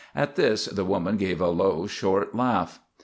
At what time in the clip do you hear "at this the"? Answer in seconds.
0.15-0.83